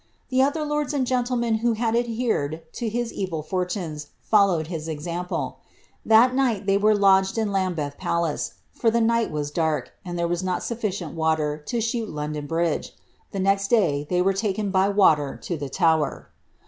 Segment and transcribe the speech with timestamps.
[0.29, 5.29] The other lordi and gentlemen who had adhered to his evil fortunes followed liti eniD*
[5.29, 5.53] pie.
[6.03, 10.27] That night they were lodged in Lambeth Palace; for the ni^ was dark, and there
[10.27, 12.91] was ■"■■"«'^"« "aier to shoot Londoa Bhd^
[13.31, 16.31] The nest day they were I i> the Tower.